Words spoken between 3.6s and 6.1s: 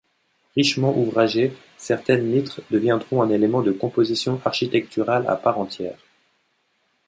de composition architecturale à part entière.